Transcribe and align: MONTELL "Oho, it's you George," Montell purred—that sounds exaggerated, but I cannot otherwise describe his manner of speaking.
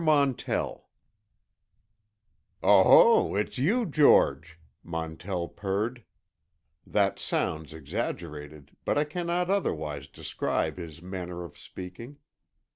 MONTELL 0.03 0.89
"Oho, 2.63 3.35
it's 3.35 3.59
you 3.59 3.85
George," 3.85 4.59
Montell 4.83 5.47
purred—that 5.47 7.19
sounds 7.19 7.71
exaggerated, 7.71 8.75
but 8.83 8.97
I 8.97 9.03
cannot 9.03 9.51
otherwise 9.51 10.07
describe 10.07 10.77
his 10.77 11.03
manner 11.03 11.43
of 11.43 11.55
speaking. 11.55 12.17